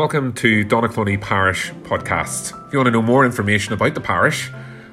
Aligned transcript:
Welcome 0.00 0.32
to 0.36 0.64
Donaghcloney 0.64 1.20
Parish 1.20 1.72
Podcast. 1.82 2.56
If 2.66 2.72
you 2.72 2.78
want 2.78 2.86
to 2.86 2.90
know 2.90 3.02
more 3.02 3.26
information 3.26 3.74
about 3.74 3.94
the 3.94 4.00
parish, 4.00 4.50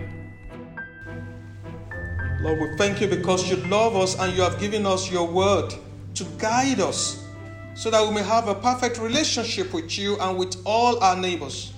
Lord, 2.41 2.59
we 2.59 2.75
thank 2.75 2.99
you 2.99 3.07
because 3.07 3.49
you 3.49 3.55
love 3.67 3.95
us 3.95 4.19
and 4.19 4.35
you 4.35 4.41
have 4.41 4.59
given 4.59 4.85
us 4.85 5.09
your 5.09 5.25
word 5.25 5.73
to 6.15 6.25
guide 6.37 6.81
us 6.81 7.25
so 7.73 7.89
that 7.89 8.05
we 8.05 8.13
may 8.13 8.23
have 8.23 8.49
a 8.49 8.55
perfect 8.55 8.97
relationship 8.97 9.73
with 9.73 9.97
you 9.97 10.19
and 10.19 10.37
with 10.37 10.57
all 10.65 11.01
our 11.01 11.15
neighbors. 11.15 11.71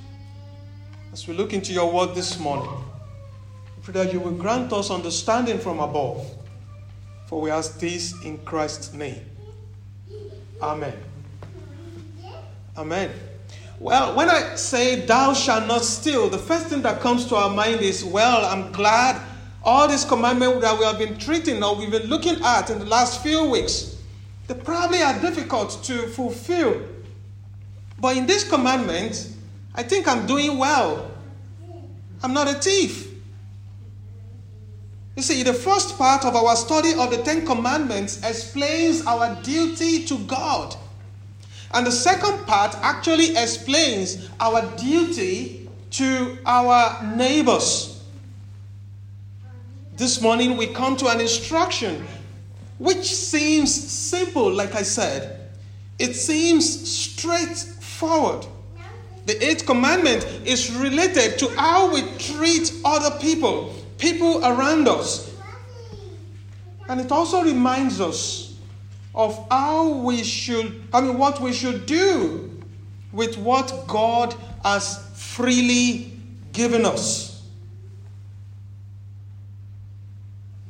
As 1.14 1.28
we 1.28 1.36
look 1.36 1.54
into 1.54 1.72
your 1.72 1.94
word 1.94 2.16
this 2.16 2.40
morning, 2.40 2.89
pray 3.82 3.94
that 3.94 4.14
you 4.14 4.20
will 4.20 4.32
grant 4.32 4.72
us 4.74 4.90
understanding 4.92 5.60
from 5.60 5.80
above. 5.80 6.26
For 7.28 7.42
we 7.42 7.52
ask 7.52 7.80
this 7.80 8.14
in 8.24 8.38
Christ's 8.40 8.94
name. 8.94 9.24
Amen. 10.62 10.94
Amen. 12.78 13.12
Well, 13.80 14.16
when 14.16 14.30
I 14.30 14.56
say 14.56 15.06
thou 15.06 15.34
shalt 15.34 15.68
not 15.68 15.84
steal, 15.84 16.30
the 16.30 16.38
first 16.38 16.68
thing 16.68 16.82
that 16.82 17.00
comes 17.00 17.26
to 17.28 17.36
our 17.36 17.50
mind 17.50 17.82
is, 17.82 18.04
well, 18.04 18.46
I'm 18.46 18.72
glad 18.72 19.22
all 19.64 19.88
these 19.88 20.04
commandments 20.04 20.62
that 20.62 20.78
we 20.78 20.86
have 20.86 20.98
been 20.98 21.18
treating 21.18 21.64
or 21.64 21.76
we've 21.76 21.92
been 21.92 22.08
looking 22.08 22.42
at 22.44 22.70
in 22.70 22.80
the 22.80 22.86
last 22.86 23.22
few 23.22 23.50
weeks, 23.50 23.98
they 24.48 24.54
probably 24.54 25.02
are 25.02 25.18
difficult 25.20 25.84
to 25.84 26.08
fulfill. 26.08 26.82
But 28.00 28.18
in 28.18 28.26
this 28.26 28.48
commandment, 28.48 29.30
I 29.76 29.84
think 29.84 30.08
I'm 30.08 30.26
doing 30.26 30.58
well. 30.58 31.12
I'm 32.24 32.34
not 32.34 32.50
a 32.50 32.54
thief. 32.54 33.09
You 35.20 35.24
see, 35.24 35.44
the 35.44 35.54
first 35.54 35.98
part 35.98 36.24
of 36.24 36.34
our 36.34 36.56
study 36.56 36.94
of 36.94 37.12
the 37.12 37.18
Ten 37.18 37.46
Commandments 37.46 38.24
explains 38.24 39.06
our 39.06 39.36
duty 39.44 40.06
to 40.06 40.18
God. 40.20 40.74
And 41.74 41.86
the 41.86 41.92
second 41.92 42.48
part 42.48 42.74
actually 42.76 43.36
explains 43.36 44.30
our 44.40 44.62
duty 44.78 45.68
to 45.92 46.38
our 46.46 47.04
neighbors. 47.18 48.02
This 49.98 50.22
morning 50.22 50.56
we 50.56 50.68
come 50.68 50.96
to 50.96 51.10
an 51.10 51.20
instruction 51.20 52.08
which 52.78 53.04
seems 53.04 53.76
simple, 53.76 54.50
like 54.50 54.74
I 54.74 54.84
said. 54.84 55.50
It 56.00 56.16
seems 56.16 56.90
straightforward. 56.90 58.46
The 59.26 59.46
eighth 59.46 59.66
commandment 59.66 60.26
is 60.46 60.74
related 60.78 61.38
to 61.40 61.50
how 61.58 61.94
we 61.94 62.04
treat 62.20 62.72
other 62.86 63.20
people, 63.20 63.76
people 64.00 64.44
around 64.44 64.88
us. 64.88 65.32
And 66.88 67.00
it 67.00 67.12
also 67.12 67.44
reminds 67.44 68.02
us 68.02 68.58
of 69.14 69.46
how 69.52 69.90
we 69.90 70.24
should, 70.24 70.82
I 70.92 71.02
mean, 71.02 71.18
what 71.18 71.40
we 71.40 71.54
should 71.54 71.86
do 71.86 72.50
with 73.12 73.38
what 73.38 73.86
God 73.88 74.34
has 74.64 74.98
freely 75.14 76.12
given 76.54 76.86
us. 76.86 77.44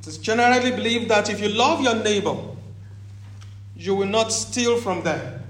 It 0.02 0.08
is 0.08 0.18
generally 0.18 0.72
believed 0.72 1.10
that 1.10 1.30
if 1.30 1.40
you 1.40 1.50
love 1.50 1.82
your 1.82 1.96
neighbor, 1.96 2.36
you 3.76 3.96
will 3.96 4.08
not 4.08 4.32
steal 4.32 4.78
from 4.78 5.04
them. 5.04 5.44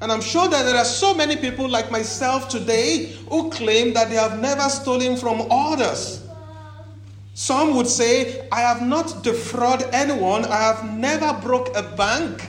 And 0.00 0.10
I'm 0.10 0.20
sure 0.20 0.48
that 0.48 0.64
there 0.64 0.76
are 0.76 0.84
so 0.84 1.14
many 1.14 1.36
people 1.36 1.68
like 1.68 1.90
myself 1.90 2.48
today 2.48 3.12
who 3.28 3.50
claim 3.50 3.94
that 3.94 4.08
they 4.08 4.16
have 4.16 4.40
never 4.40 4.68
stolen 4.68 5.16
from 5.16 5.46
others. 5.48 6.26
Some 7.34 7.76
would 7.76 7.86
say, 7.86 8.46
I 8.52 8.60
have 8.60 8.82
not 8.82 9.22
defrauded 9.22 9.88
anyone, 9.92 10.44
I 10.44 10.58
have 10.58 10.84
never 10.84 11.32
broke 11.40 11.74
a 11.74 11.82
bank. 11.82 12.48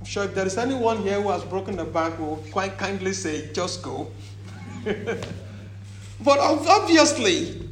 I'm 0.00 0.06
sure 0.06 0.24
if 0.24 0.34
there 0.34 0.46
is 0.46 0.56
anyone 0.56 1.02
here 1.02 1.20
who 1.20 1.30
has 1.30 1.44
broken 1.44 1.78
a 1.78 1.84
bank, 1.84 2.18
will 2.18 2.42
quite 2.52 2.78
kindly 2.78 3.12
say, 3.12 3.52
just 3.52 3.82
go. 3.82 4.10
but 4.84 6.38
obviously, 6.38 7.68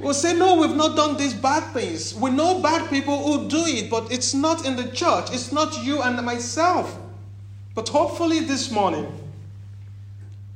we'll 0.00 0.14
say, 0.14 0.34
no, 0.34 0.60
we've 0.60 0.76
not 0.76 0.96
done 0.96 1.16
these 1.16 1.34
bad 1.34 1.72
things. 1.72 2.14
We 2.14 2.30
know 2.30 2.60
bad 2.60 2.90
people 2.90 3.22
who 3.22 3.48
do 3.48 3.64
it, 3.66 3.90
but 3.90 4.12
it's 4.12 4.34
not 4.34 4.66
in 4.66 4.76
the 4.76 4.88
church. 4.88 5.30
It's 5.32 5.50
not 5.52 5.82
you 5.82 6.02
and 6.02 6.22
myself. 6.24 6.98
But 7.74 7.88
hopefully, 7.88 8.40
this 8.40 8.70
morning, 8.70 9.06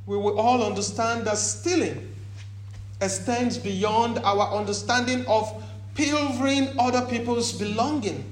we 0.05 0.17
will 0.17 0.39
all 0.39 0.63
understand 0.63 1.25
that 1.25 1.37
stealing 1.37 2.14
extends 3.01 3.57
beyond 3.57 4.19
our 4.19 4.57
understanding 4.57 5.25
of 5.27 5.63
pilfering 5.95 6.69
other 6.79 7.05
people's 7.05 7.51
belonging. 7.51 8.23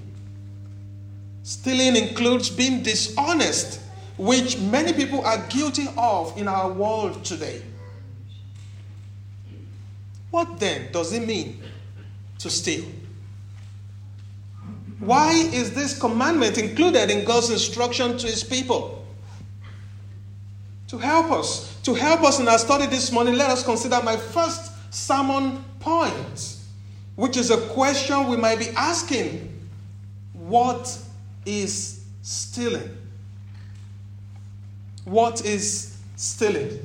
Stealing 1.43 1.95
includes 1.95 2.49
being 2.49 2.83
dishonest, 2.83 3.81
which 4.17 4.57
many 4.59 4.93
people 4.93 5.25
are 5.25 5.45
guilty 5.49 5.87
of 5.97 6.37
in 6.37 6.47
our 6.47 6.71
world 6.71 7.23
today. 7.25 7.61
What 10.31 10.59
then 10.59 10.91
does 10.91 11.13
it 11.13 11.27
mean 11.27 11.61
to 12.39 12.49
steal? 12.49 12.85
Why 14.99 15.33
is 15.33 15.73
this 15.73 15.99
commandment 15.99 16.57
included 16.57 17.11
in 17.11 17.25
God's 17.25 17.49
instruction 17.49 18.17
to 18.17 18.27
his 18.27 18.43
people? 18.43 19.02
To 20.93 20.99
help 20.99 21.31
us, 21.31 21.75
to 21.85 21.95
help 21.95 22.21
us 22.21 22.39
in 22.39 22.47
our 22.47 22.59
study 22.59 22.85
this 22.85 23.11
morning, 23.11 23.33
let 23.33 23.49
us 23.49 23.63
consider 23.63 23.99
my 24.03 24.15
first 24.15 24.71
sermon 24.93 25.65
point, 25.79 26.57
which 27.15 27.35
is 27.35 27.49
a 27.49 27.57
question 27.69 28.27
we 28.27 28.37
might 28.37 28.59
be 28.59 28.69
asking 28.75 29.59
What 30.33 30.95
is 31.47 32.05
stealing? 32.21 32.95
What 35.05 35.43
is 35.43 35.97
stealing? 36.15 36.79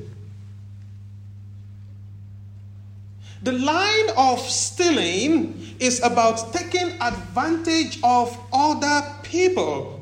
The 3.43 3.51
line 3.51 4.09
of 4.17 4.39
stealing 4.39 5.75
is 5.79 6.01
about 6.01 6.51
taking 6.51 6.99
advantage 6.99 7.99
of 8.03 8.35
other 8.51 9.03
people. 9.21 9.98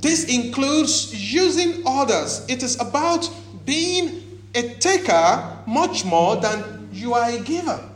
This 0.00 0.24
includes 0.24 1.32
using 1.32 1.82
others. 1.86 2.44
It 2.48 2.62
is 2.62 2.80
about 2.80 3.28
being 3.64 4.40
a 4.54 4.62
taker 4.74 5.58
much 5.66 6.04
more 6.04 6.36
than 6.36 6.88
you 6.92 7.14
are 7.14 7.30
a 7.30 7.38
giver. 7.38 7.88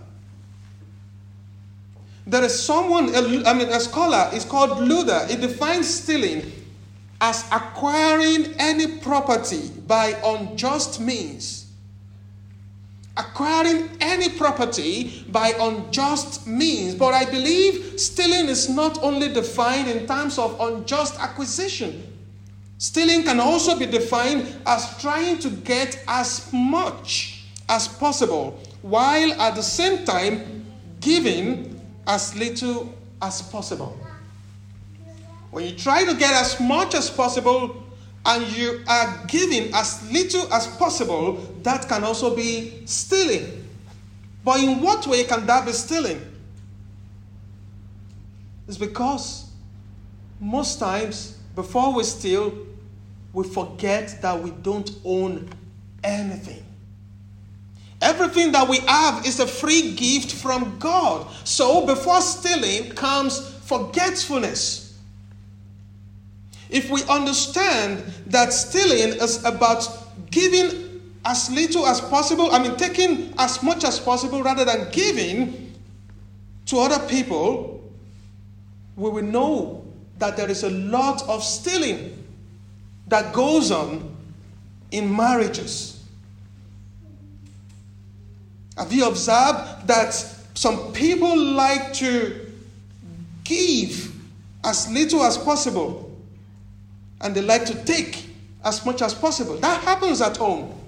There 2.26 2.42
is 2.42 2.62
someone, 2.62 3.14
I 3.14 3.52
mean, 3.54 3.68
a 3.68 3.80
scholar 3.80 4.30
is 4.34 4.44
called 4.44 4.78
Luther. 4.78 5.26
It 5.28 5.40
defines 5.40 5.92
stealing 5.92 6.50
as 7.20 7.44
acquiring 7.52 8.54
any 8.58 8.98
property 8.98 9.70
by 9.86 10.18
unjust 10.24 11.00
means 11.00 11.63
acquiring 13.16 13.90
any 14.00 14.28
property 14.28 15.24
by 15.28 15.52
unjust 15.60 16.46
means. 16.46 16.94
But 16.94 17.14
I 17.14 17.24
believe 17.24 17.98
stealing 18.00 18.48
is 18.48 18.68
not 18.68 19.02
only 19.02 19.32
defined 19.32 19.88
in 19.88 20.06
terms 20.06 20.38
of 20.38 20.60
unjust 20.60 21.18
acquisition. 21.20 22.02
Stealing 22.78 23.22
can 23.22 23.40
also 23.40 23.78
be 23.78 23.86
defined 23.86 24.46
as 24.66 25.00
trying 25.00 25.38
to 25.38 25.50
get 25.50 26.02
as 26.08 26.52
much 26.52 27.44
as 27.68 27.88
possible 27.88 28.58
while 28.82 29.32
at 29.40 29.54
the 29.54 29.62
same 29.62 30.04
time 30.04 30.66
giving 31.00 31.80
as 32.06 32.34
little 32.36 32.92
as 33.22 33.40
possible. 33.42 33.96
When 35.50 35.64
you 35.64 35.72
try 35.72 36.04
to 36.04 36.14
get 36.14 36.32
as 36.32 36.60
much 36.60 36.94
as 36.94 37.08
possible 37.08 37.84
and 38.26 38.46
you 38.56 38.82
are 38.88 39.24
giving 39.26 39.72
as 39.74 40.10
little 40.10 40.52
as 40.52 40.66
possible, 40.76 41.34
that 41.62 41.88
can 41.88 42.04
also 42.04 42.34
be 42.34 42.82
stealing. 42.86 43.66
But 44.44 44.60
in 44.60 44.80
what 44.80 45.06
way 45.06 45.24
can 45.24 45.46
that 45.46 45.66
be 45.66 45.72
stealing? 45.72 46.20
It's 48.66 48.78
because 48.78 49.50
most 50.40 50.78
times 50.78 51.38
before 51.54 51.94
we 51.94 52.04
steal, 52.04 52.52
we 53.32 53.44
forget 53.44 54.20
that 54.22 54.42
we 54.42 54.50
don't 54.50 54.90
own 55.04 55.50
anything. 56.02 56.64
Everything 58.00 58.52
that 58.52 58.68
we 58.68 58.78
have 58.80 59.26
is 59.26 59.40
a 59.40 59.46
free 59.46 59.94
gift 59.94 60.32
from 60.32 60.78
God. 60.78 61.26
So 61.44 61.86
before 61.86 62.20
stealing 62.20 62.92
comes 62.92 63.40
forgetfulness. 63.64 64.83
If 66.74 66.90
we 66.90 67.04
understand 67.04 68.02
that 68.26 68.52
stealing 68.52 69.20
is 69.20 69.44
about 69.44 69.88
giving 70.32 71.00
as 71.24 71.48
little 71.48 71.86
as 71.86 72.00
possible, 72.00 72.50
I 72.50 72.58
mean, 72.58 72.74
taking 72.76 73.32
as 73.38 73.62
much 73.62 73.84
as 73.84 74.00
possible 74.00 74.42
rather 74.42 74.64
than 74.64 74.90
giving 74.90 75.72
to 76.66 76.78
other 76.78 77.06
people, 77.06 77.80
we 78.96 79.08
will 79.08 79.22
know 79.22 79.84
that 80.18 80.36
there 80.36 80.50
is 80.50 80.64
a 80.64 80.70
lot 80.70 81.22
of 81.28 81.44
stealing 81.44 82.20
that 83.06 83.32
goes 83.32 83.70
on 83.70 84.12
in 84.90 85.14
marriages. 85.14 86.04
Have 88.76 88.92
you 88.92 89.06
observed 89.06 89.86
that 89.86 90.12
some 90.54 90.92
people 90.92 91.38
like 91.38 91.92
to 91.94 92.50
give 93.44 94.12
as 94.64 94.90
little 94.90 95.22
as 95.22 95.38
possible 95.38 96.03
and 97.24 97.34
they 97.34 97.42
like 97.42 97.64
to 97.64 97.84
take 97.84 98.30
as 98.64 98.86
much 98.86 99.02
as 99.02 99.14
possible? 99.14 99.56
That 99.56 99.82
happens 99.82 100.20
at 100.20 100.36
home. 100.36 100.78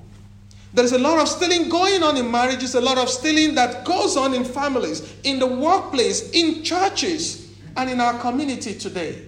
There's 0.73 0.93
a 0.93 0.99
lot 0.99 1.19
of 1.19 1.27
stealing 1.27 1.71
going 1.71 2.03
on 2.03 2.19
in 2.19 2.31
marriages, 2.31 2.75
a 2.75 2.81
lot 2.81 2.99
of 2.99 3.09
stealing 3.09 3.55
that 3.55 3.85
goes 3.85 4.17
on 4.17 4.35
in 4.35 4.44
families, 4.44 5.15
in 5.25 5.38
the 5.38 5.47
workplace, 5.47 6.31
in 6.33 6.62
churches, 6.62 7.50
and 7.77 7.88
in 7.88 8.00
our 8.00 8.19
community 8.21 8.75
today. 8.75 9.27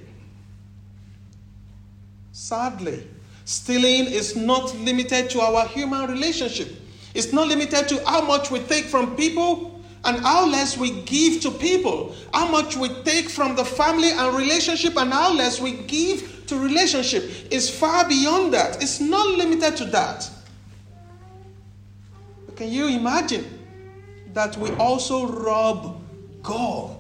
Sadly, 2.33 3.07
stealing 3.47 4.13
is 4.13 4.37
not 4.37 4.75
limited 4.77 5.31
to 5.31 5.41
our 5.41 5.67
human 5.69 6.11
relationship. 6.11 6.69
It's 7.15 7.33
not 7.33 7.49
limited 7.49 7.89
to 7.89 8.05
how 8.07 8.21
much 8.21 8.51
we 8.51 8.61
take 8.61 8.85
from 8.85 9.17
people 9.17 9.81
and 10.05 10.19
how 10.19 10.47
less 10.47 10.77
we 10.77 11.03
give 11.03 11.41
to 11.43 11.51
people, 11.51 12.15
how 12.33 12.51
much 12.51 12.77
we 12.77 12.89
take 13.05 13.29
from 13.29 13.57
the 13.57 13.65
family 13.65 14.11
and 14.11 14.37
relationship, 14.37 14.97
and 14.97 15.13
how 15.13 15.33
less 15.35 15.61
we 15.61 15.73
give 15.73 16.38
to 16.49 16.59
relationship. 16.59 17.53
is 17.53 17.71
far 17.71 18.09
beyond 18.09 18.53
that. 18.55 18.83
It's 18.83 19.01
not 19.01 19.27
limited 19.37 19.77
to 19.77 19.85
that. 19.87 20.29
But 22.47 22.57
can 22.57 22.71
you 22.71 22.89
imagine 22.89 23.47
that 24.35 24.57
we 24.57 24.71
also 24.73 25.27
rob 25.27 26.03
God? 26.43 26.97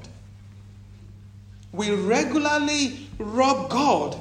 We 1.73 1.91
regularly 1.91 3.09
rob 3.19 3.69
God. 3.71 4.21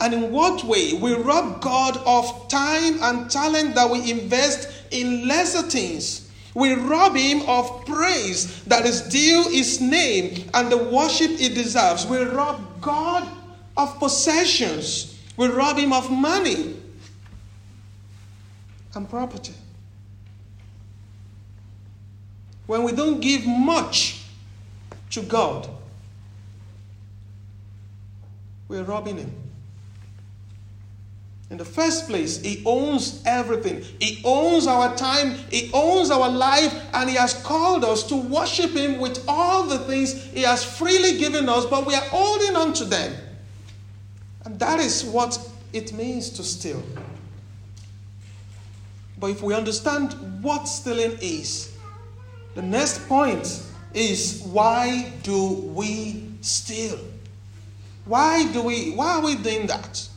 And 0.00 0.14
in 0.14 0.30
what 0.30 0.62
way? 0.62 0.92
We 0.92 1.14
rob 1.14 1.60
God 1.60 1.96
of 2.06 2.48
time 2.48 3.02
and 3.02 3.30
talent 3.30 3.74
that 3.74 3.90
we 3.90 4.10
invest 4.10 4.68
in 4.92 5.26
lesser 5.26 5.62
things. 5.62 6.30
We 6.54 6.74
rob 6.74 7.16
him 7.16 7.42
of 7.48 7.84
praise 7.84 8.62
that 8.64 8.86
is 8.86 9.02
due 9.02 9.44
his 9.50 9.80
name 9.80 10.48
and 10.54 10.70
the 10.70 10.78
worship 10.78 11.32
he 11.32 11.48
deserves. 11.48 12.06
We 12.06 12.18
rob 12.18 12.80
God 12.80 13.28
of 13.78 13.98
possessions. 13.98 15.18
We 15.36 15.46
rob 15.46 15.78
him 15.78 15.92
of 15.92 16.10
money 16.10 16.76
and 18.94 19.08
property. 19.08 19.54
When 22.66 22.82
we 22.82 22.92
don't 22.92 23.20
give 23.20 23.46
much 23.46 24.24
to 25.10 25.22
God, 25.22 25.68
we're 28.68 28.82
robbing 28.82 29.18
him. 29.18 29.32
In 31.50 31.56
the 31.56 31.64
first 31.64 32.08
place, 32.08 32.42
He 32.42 32.62
owns 32.66 33.22
everything. 33.24 33.82
He 33.98 34.20
owns 34.22 34.66
our 34.66 34.94
time, 34.96 35.34
He 35.50 35.70
owns 35.72 36.10
our 36.10 36.28
life, 36.28 36.74
and 36.92 37.08
He 37.08 37.16
has 37.16 37.32
called 37.42 37.86
us 37.86 38.02
to 38.08 38.16
worship 38.16 38.72
Him 38.72 38.98
with 38.98 39.24
all 39.26 39.62
the 39.62 39.78
things 39.78 40.24
He 40.24 40.42
has 40.42 40.62
freely 40.62 41.16
given 41.16 41.48
us, 41.48 41.64
but 41.64 41.86
we 41.86 41.94
are 41.94 42.04
holding 42.04 42.54
on 42.54 42.74
to 42.74 42.84
them. 42.84 43.27
And 44.48 44.58
that 44.60 44.80
is 44.80 45.04
what 45.04 45.38
it 45.74 45.92
means 45.92 46.30
to 46.30 46.42
steal. 46.42 46.82
But 49.20 49.26
if 49.26 49.42
we 49.42 49.52
understand 49.52 50.14
what 50.42 50.64
stealing 50.66 51.18
is, 51.20 51.76
the 52.54 52.62
next 52.62 53.06
point 53.06 53.62
is 53.92 54.40
why 54.46 55.12
do 55.22 55.70
we 55.74 56.30
steal? 56.40 56.98
Why 58.06 58.50
do 58.50 58.62
we 58.62 58.92
why 58.92 59.16
are 59.16 59.22
we 59.22 59.36
doing 59.36 59.66
that? 59.66 60.08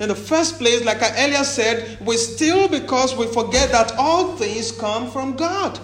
In 0.00 0.08
the 0.08 0.16
first 0.16 0.58
place, 0.58 0.84
like 0.84 1.04
I 1.04 1.26
earlier 1.26 1.44
said, 1.44 2.04
we 2.04 2.16
steal 2.16 2.66
because 2.66 3.14
we 3.14 3.28
forget 3.28 3.70
that 3.70 3.92
all 3.96 4.36
things 4.36 4.72
come 4.72 5.08
from 5.12 5.36
God. 5.36 5.78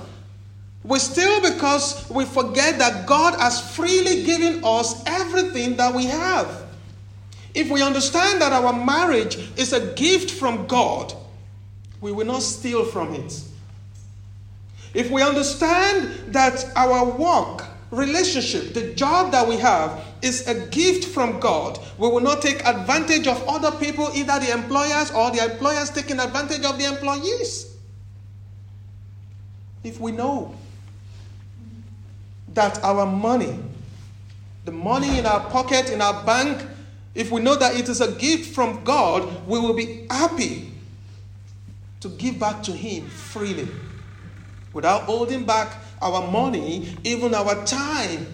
We 0.86 1.00
steal 1.00 1.40
because 1.40 2.08
we 2.08 2.24
forget 2.24 2.78
that 2.78 3.06
God 3.06 3.38
has 3.40 3.74
freely 3.74 4.22
given 4.22 4.62
us 4.64 5.02
everything 5.04 5.76
that 5.78 5.92
we 5.92 6.04
have. 6.06 6.64
If 7.54 7.70
we 7.70 7.82
understand 7.82 8.40
that 8.40 8.52
our 8.52 8.72
marriage 8.72 9.36
is 9.58 9.72
a 9.72 9.92
gift 9.94 10.30
from 10.30 10.66
God, 10.68 11.12
we 12.00 12.12
will 12.12 12.26
not 12.26 12.42
steal 12.42 12.84
from 12.84 13.14
it. 13.14 13.42
If 14.94 15.10
we 15.10 15.22
understand 15.22 16.32
that 16.32 16.64
our 16.76 17.04
work 17.04 17.66
relationship, 17.90 18.72
the 18.72 18.94
job 18.94 19.32
that 19.32 19.48
we 19.48 19.56
have, 19.56 20.04
is 20.22 20.46
a 20.46 20.68
gift 20.68 21.04
from 21.06 21.40
God. 21.40 21.80
We 21.98 22.08
will 22.08 22.20
not 22.20 22.42
take 22.42 22.64
advantage 22.64 23.26
of 23.26 23.42
other 23.48 23.72
people, 23.72 24.10
either 24.14 24.38
the 24.38 24.52
employers 24.52 25.10
or 25.10 25.32
the 25.32 25.50
employers 25.50 25.90
taking 25.90 26.20
advantage 26.20 26.64
of 26.64 26.78
the 26.78 26.84
employees. 26.84 27.76
If 29.82 30.00
we 30.00 30.12
know 30.12 30.54
that 32.56 32.82
our 32.82 33.06
money, 33.06 33.58
the 34.64 34.73
money 34.73 35.19
in 35.19 35.26
our 35.26 35.41
pocket, 35.50 35.91
in 35.91 36.03
our 36.03 36.25
bank, 36.25 36.67
if 37.14 37.31
we 37.31 37.41
know 37.41 37.55
that 37.55 37.76
it 37.76 37.88
is 37.88 38.00
a 38.00 38.12
gift 38.12 38.55
from 38.55 38.82
God, 38.82 39.47
we 39.47 39.61
will 39.61 39.75
be 39.75 40.06
happy 40.11 40.73
to 42.00 42.08
give 42.08 42.38
back 42.41 42.62
to 42.64 42.73
Him 42.73 43.08
freely 43.08 43.69
without 44.73 45.03
holding 45.03 45.44
back 45.44 45.73
our 46.03 46.31
money, 46.31 46.97
even 47.05 47.35
our 47.35 47.64
time. 47.64 48.26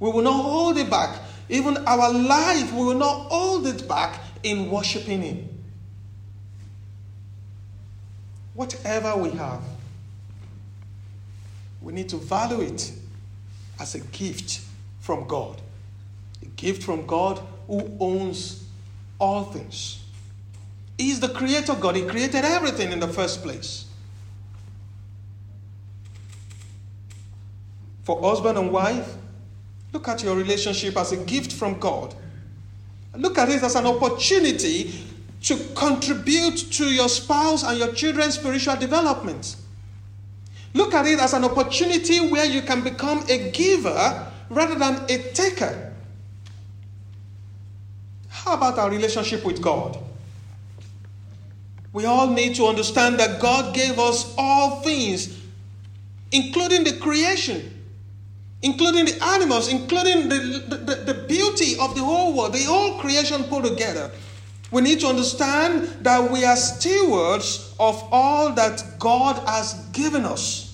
We 0.00 0.10
will 0.10 0.22
not 0.22 0.42
hold 0.42 0.76
it 0.78 0.90
back. 0.90 1.22
Even 1.48 1.76
our 1.86 2.12
life, 2.12 2.72
we 2.72 2.84
will 2.84 2.94
not 2.94 3.28
hold 3.30 3.66
it 3.66 3.86
back 3.86 4.20
in 4.42 4.70
worshiping 4.70 5.22
Him. 5.22 5.48
Whatever 8.54 9.16
we 9.16 9.30
have, 9.30 9.62
we 11.82 11.92
need 11.92 12.08
to 12.08 12.16
value 12.16 12.62
it 12.62 12.90
as 13.78 13.94
a 13.94 14.00
gift 14.00 14.60
from 15.00 15.26
God. 15.26 15.60
A 16.42 16.46
gift 16.46 16.82
from 16.82 17.06
God 17.06 17.40
who 17.66 17.96
owns 18.00 18.64
all 19.18 19.44
things. 19.44 20.02
He 20.98 21.10
is 21.10 21.20
the 21.20 21.28
creator 21.28 21.74
God. 21.74 21.96
He 21.96 22.06
created 22.06 22.44
everything 22.44 22.92
in 22.92 23.00
the 23.00 23.08
first 23.08 23.42
place. 23.42 23.86
for 28.06 28.22
husband 28.22 28.56
and 28.56 28.70
wife. 28.70 29.16
Look 29.92 30.06
at 30.06 30.22
your 30.22 30.36
relationship 30.36 30.96
as 30.96 31.10
a 31.10 31.16
gift 31.16 31.52
from 31.52 31.80
God. 31.80 32.14
Look 33.16 33.36
at 33.36 33.48
it 33.48 33.64
as 33.64 33.74
an 33.74 33.84
opportunity 33.84 34.94
to 35.42 35.56
contribute 35.74 36.56
to 36.56 36.84
your 36.84 37.08
spouse 37.08 37.64
and 37.64 37.76
your 37.76 37.92
children's 37.92 38.34
spiritual 38.34 38.76
development. 38.76 39.56
Look 40.76 40.92
at 40.92 41.06
it 41.06 41.18
as 41.18 41.32
an 41.32 41.44
opportunity 41.44 42.20
where 42.28 42.44
you 42.44 42.60
can 42.60 42.82
become 42.82 43.24
a 43.30 43.50
giver 43.50 44.26
rather 44.50 44.74
than 44.74 45.04
a 45.08 45.32
taker. 45.32 45.94
How 48.28 48.52
about 48.52 48.78
our 48.78 48.90
relationship 48.90 49.42
with 49.42 49.62
God? 49.62 49.98
We 51.94 52.04
all 52.04 52.28
need 52.28 52.56
to 52.56 52.66
understand 52.66 53.18
that 53.20 53.40
God 53.40 53.74
gave 53.74 53.98
us 53.98 54.34
all 54.36 54.82
things, 54.82 55.40
including 56.30 56.84
the 56.84 56.98
creation 56.98 57.72
including 58.62 59.04
the 59.04 59.22
animals, 59.22 59.68
including 59.68 60.28
the, 60.28 60.64
the, 60.66 60.94
the, 61.12 61.14
beauty 61.28 61.78
of 61.78 61.94
the 61.94 62.02
whole 62.02 62.36
world, 62.36 62.52
the 62.52 62.64
whole 62.64 62.98
creation 62.98 63.44
put 63.44 63.64
together. 63.64 64.10
We 64.70 64.82
need 64.82 65.00
to 65.00 65.06
understand 65.06 65.84
that 66.00 66.30
we 66.32 66.44
are 66.44 66.56
stewards 66.56 67.74
of 67.78 68.02
all 68.10 68.52
that 68.54 68.82
God 68.98 69.36
has 69.46 69.74
given 69.92 70.24
us. 70.24 70.65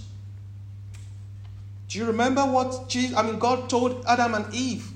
Do 1.93 1.99
you 1.99 2.07
remember 2.07 2.41
what 2.41 2.89
Jesus, 2.89 3.15
I 3.15 3.23
mean, 3.23 3.39
God 3.39 3.69
told 3.69 4.03
Adam 4.07 4.33
and 4.33 4.55
Eve 4.55 4.91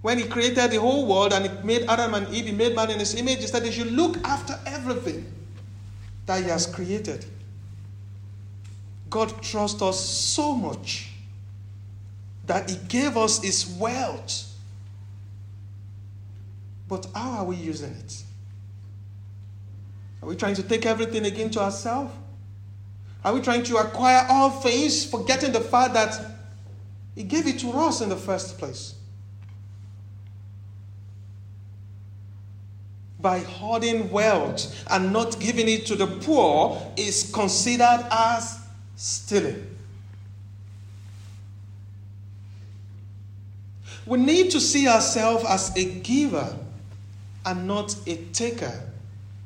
when 0.00 0.16
He 0.16 0.24
created 0.28 0.70
the 0.70 0.78
whole 0.78 1.08
world 1.08 1.32
and 1.32 1.44
He 1.44 1.66
made 1.66 1.88
Adam 1.88 2.14
and 2.14 2.32
Eve, 2.32 2.46
He 2.46 2.52
made 2.52 2.76
man 2.76 2.92
in 2.92 3.00
His 3.00 3.16
image, 3.16 3.40
He 3.40 3.48
said 3.48 3.64
they 3.64 3.72
should 3.72 3.90
look 3.90 4.18
after 4.18 4.56
everything 4.64 5.26
that 6.26 6.44
He 6.44 6.48
has 6.48 6.66
created. 6.66 7.26
God 9.10 9.42
trusts 9.42 9.82
us 9.82 9.98
so 9.98 10.54
much 10.54 11.10
that 12.46 12.70
He 12.70 12.76
gave 12.86 13.16
us 13.16 13.42
His 13.42 13.66
wealth. 13.66 14.54
But 16.86 17.08
how 17.12 17.38
are 17.38 17.44
we 17.46 17.56
using 17.56 17.90
it? 17.90 18.22
Are 20.22 20.28
we 20.28 20.36
trying 20.36 20.54
to 20.54 20.62
take 20.62 20.86
everything 20.86 21.24
again 21.26 21.50
to 21.50 21.60
ourselves? 21.60 22.14
Are 23.24 23.32
we 23.32 23.40
trying 23.40 23.62
to 23.64 23.78
acquire 23.78 24.26
all 24.28 24.50
things, 24.50 25.08
forgetting 25.08 25.52
the 25.52 25.60
fact 25.60 25.94
that 25.94 26.20
He 27.14 27.22
gave 27.22 27.46
it 27.46 27.58
to 27.60 27.70
us 27.70 28.02
in 28.02 28.10
the 28.10 28.16
first 28.16 28.58
place? 28.58 28.94
By 33.18 33.38
hoarding 33.38 34.10
wealth 34.10 34.84
and 34.90 35.10
not 35.10 35.40
giving 35.40 35.68
it 35.68 35.86
to 35.86 35.96
the 35.96 36.06
poor 36.06 36.92
is 36.98 37.30
considered 37.32 38.06
as 38.10 38.58
stealing. 38.96 39.74
We 44.04 44.18
need 44.18 44.50
to 44.50 44.60
see 44.60 44.86
ourselves 44.86 45.46
as 45.48 45.74
a 45.74 46.00
giver 46.00 46.54
and 47.46 47.66
not 47.66 47.96
a 48.06 48.16
taker 48.16 48.93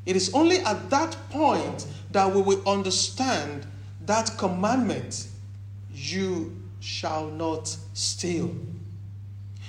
It 0.09 0.17
is 0.17 0.33
only 0.33 0.57
at 0.61 0.89
that 0.89 1.15
point 1.29 1.87
that 2.13 2.35
we 2.35 2.41
will 2.41 2.67
understand 2.67 3.67
that 4.07 4.39
commandment 4.39 5.29
you 5.93 6.57
shall 6.81 7.27
not 7.29 7.77
steal. 7.93 8.57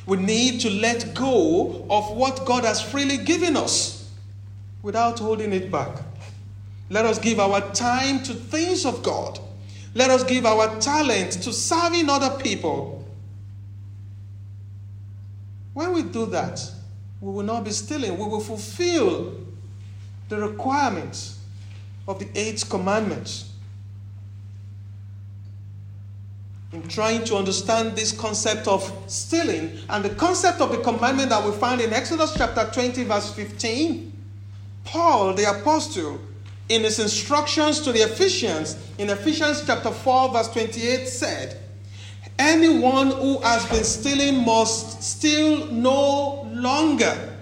We 0.06 0.16
need 0.16 0.62
to 0.62 0.70
let 0.70 1.14
go 1.14 1.86
of 1.90 2.16
what 2.16 2.46
God 2.46 2.64
has 2.64 2.82
freely 2.82 3.18
given 3.18 3.58
us 3.58 4.10
without 4.82 5.20
holding 5.20 5.52
it 5.52 5.70
back. 5.70 5.90
Let 6.90 7.06
us 7.06 7.20
give 7.20 7.42
our 7.42 7.60
time 7.74 8.24
to 8.24 8.34
things 8.34 8.86
of 8.86 9.04
God. 9.04 9.42
Let 9.94 10.10
us 10.10 10.24
give 10.24 10.46
our 10.46 10.80
talent 10.80 11.34
to 11.44 11.52
serving 11.52 12.10
other 12.10 12.42
people. 12.42 13.06
When 15.74 15.92
we 15.92 16.04
do 16.04 16.28
that, 16.28 16.66
we 17.20 17.30
will 17.34 17.44
not 17.44 17.66
be 17.66 17.72
stealing. 17.72 18.18
We 18.18 18.24
will 18.24 18.40
fulfill 18.40 19.36
the 20.30 20.38
requirements 20.38 21.40
of 22.08 22.20
the 22.20 22.28
eight 22.36 22.64
commandments. 22.70 23.52
In 26.72 26.88
trying 26.88 27.24
to 27.26 27.36
understand 27.36 27.96
this 27.96 28.12
concept 28.12 28.68
of 28.68 28.94
stealing 29.08 29.80
and 29.90 30.06
the 30.06 30.12
concept 30.12 30.62
of 30.62 30.72
the 30.72 30.78
commandment 30.78 31.30
that 31.30 31.44
we 31.44 31.52
find 31.52 31.82
in 31.82 31.92
Exodus 31.92 32.34
chapter 32.38 32.70
20, 32.72 33.04
verse 33.06 33.34
15, 33.34 34.14
Paul, 34.86 35.34
the 35.34 35.50
apostle, 35.50 36.22
in 36.70 36.84
his 36.84 37.00
instructions 37.00 37.82
to 37.82 37.92
the 37.92 38.02
Ephesians, 38.02 38.78
in 39.00 39.10
Ephesians 39.10 39.64
chapter 39.66 39.90
4, 39.90 40.30
verse 40.32 40.52
28, 40.52 41.08
said, 41.08 41.60
Anyone 42.38 43.08
who 43.12 43.40
has 43.42 43.66
been 43.66 43.84
stealing 43.84 44.46
must 44.46 45.02
steal 45.02 45.66
no 45.68 46.48
longer. 46.54 47.36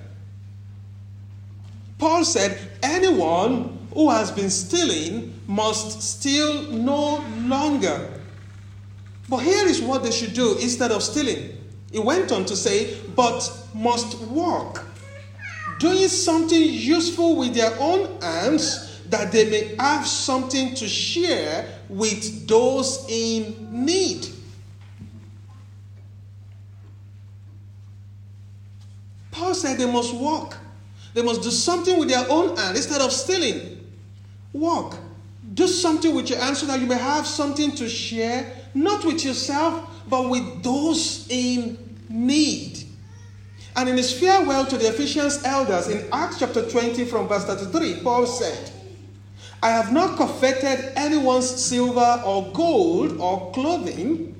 Paul 2.00 2.24
said, 2.24 2.67
Anyone 2.84 3.88
who 3.94 4.10
has 4.10 4.32
been 4.32 4.50
stealing 4.50 5.40
must 5.48 6.02
steal 6.02 6.64
no 6.72 7.24
longer. 7.42 8.14
But 9.30 9.38
here 9.38 9.68
is 9.68 9.82
what 9.82 10.04
they 10.04 10.12
should 10.12 10.34
do 10.34 10.58
instead 10.60 10.92
of 10.92 11.04
stealing. 11.04 11.58
He 11.92 12.00
went 12.00 12.32
on 12.32 12.46
to 12.46 12.56
say, 12.56 12.98
But 13.16 13.50
must 13.74 14.20
work, 14.28 14.86
doing 15.80 16.08
something 16.08 16.62
useful 16.62 17.36
with 17.38 17.54
their 17.54 17.76
own 17.80 18.22
hands 18.22 19.02
that 19.10 19.32
they 19.32 19.50
may 19.50 19.76
have 19.78 20.06
something 20.06 20.76
to 20.76 20.88
share 20.88 21.68
with 21.90 22.48
those 22.48 23.06
in 23.10 23.86
need. 23.86 24.28
Paul 29.32 29.54
said 29.54 29.78
they 29.78 29.90
must 29.90 30.14
work. 30.14 30.58
They 31.18 31.24
must 31.24 31.42
do 31.42 31.50
something 31.50 31.98
with 31.98 32.10
their 32.10 32.30
own 32.30 32.56
hand 32.56 32.78
instead 32.78 33.02
of 33.02 33.12
stealing. 33.12 33.84
Work. 34.54 34.94
Do 35.56 35.66
something 35.66 36.14
with 36.14 36.30
your 36.30 36.38
hand 36.38 36.56
so 36.56 36.68
that 36.68 36.80
you 36.80 36.86
may 36.86 37.00
have 37.00 37.26
something 37.26 37.72
to 37.72 37.90
share, 37.90 38.54
not 38.76 39.04
with 39.04 39.26
yourself, 39.26 39.90
but 40.08 40.30
with 40.30 40.62
those 40.62 41.26
in 41.32 41.76
need. 42.08 42.84
And 43.76 43.90
in 43.90 43.98
his 43.98 44.14
farewell 44.14 44.68
to 44.68 44.78
the 44.78 44.90
Ephesians 44.90 45.44
elders 45.44 45.88
in 45.88 46.08
Acts 46.14 46.38
chapter 46.38 46.70
20 46.70 47.06
from 47.06 47.28
verse 47.28 47.46
33, 47.46 48.02
Paul 48.04 48.28
said, 48.28 48.70
I 49.64 49.72
have 49.72 49.92
not 49.92 50.20
coveted 50.20 50.94
anyone's 50.96 51.50
silver 51.50 52.22
or 52.24 52.52
gold 52.54 53.20
or 53.20 53.52
clothing. 53.54 54.37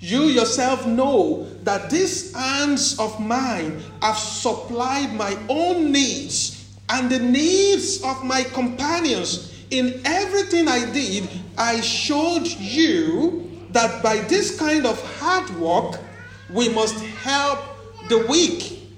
You 0.00 0.24
yourself 0.24 0.86
know 0.86 1.44
that 1.62 1.90
these 1.90 2.34
hands 2.34 2.98
of 2.98 3.20
mine 3.20 3.82
have 4.00 4.16
supplied 4.16 5.14
my 5.14 5.36
own 5.50 5.92
needs 5.92 6.74
and 6.88 7.10
the 7.10 7.18
needs 7.18 8.02
of 8.02 8.24
my 8.24 8.42
companions. 8.44 9.54
In 9.70 10.00
everything 10.04 10.68
I 10.68 10.90
did, 10.90 11.28
I 11.58 11.80
showed 11.82 12.46
you 12.46 13.66
that 13.70 14.02
by 14.02 14.16
this 14.22 14.58
kind 14.58 14.86
of 14.86 15.00
hard 15.18 15.48
work, 15.58 16.00
we 16.48 16.70
must 16.70 16.98
help 17.04 17.60
the 18.08 18.26
weak. 18.26 18.88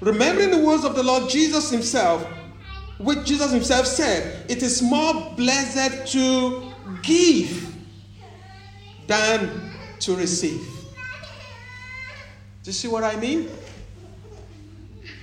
Remembering 0.00 0.50
the 0.50 0.58
words 0.58 0.84
of 0.84 0.96
the 0.96 1.02
Lord 1.02 1.30
Jesus 1.30 1.70
Himself, 1.70 2.26
which 2.98 3.24
Jesus 3.24 3.50
himself 3.50 3.86
said, 3.86 4.44
it 4.50 4.62
is 4.62 4.82
more 4.82 5.32
blessed 5.36 6.12
to 6.12 6.70
give 7.02 7.74
than 9.06 9.69
to 10.00 10.16
receive. 10.16 10.60
Do 12.62 12.68
you 12.68 12.72
see 12.72 12.88
what 12.88 13.04
I 13.04 13.16
mean? 13.16 13.48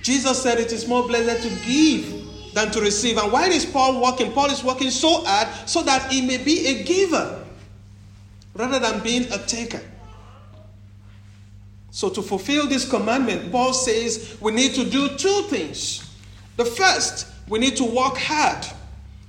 Jesus 0.02 0.42
said 0.42 0.58
it 0.58 0.72
is 0.72 0.86
more 0.88 1.06
blessed 1.06 1.42
to 1.42 1.66
give 1.66 2.54
than 2.54 2.70
to 2.70 2.80
receive. 2.80 3.18
And 3.18 3.30
why 3.30 3.48
is 3.48 3.64
Paul 3.64 4.02
working? 4.02 4.32
Paul 4.32 4.50
is 4.50 4.64
working 4.64 4.90
so 4.90 5.24
hard 5.24 5.48
so 5.68 5.82
that 5.82 6.10
he 6.10 6.26
may 6.26 6.38
be 6.38 6.66
a 6.66 6.82
giver 6.84 7.44
rather 8.54 8.78
than 8.78 9.00
being 9.02 9.30
a 9.32 9.38
taker. 9.38 9.80
So, 11.90 12.08
to 12.10 12.22
fulfill 12.22 12.66
this 12.66 12.88
commandment, 12.88 13.50
Paul 13.50 13.72
says 13.72 14.36
we 14.40 14.52
need 14.52 14.74
to 14.74 14.84
do 14.84 15.16
two 15.16 15.42
things. 15.48 16.08
The 16.56 16.64
first 16.64 17.26
we 17.48 17.58
need 17.58 17.76
to 17.76 17.84
work 17.84 18.16
hard. 18.16 18.66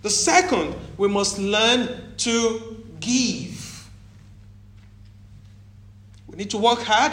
The 0.01 0.09
second, 0.09 0.75
we 0.97 1.07
must 1.07 1.39
learn 1.39 2.13
to 2.17 2.83
give. 2.99 3.58
Need 6.39 6.51
to 6.51 6.57
work 6.57 6.79
hard 6.79 7.11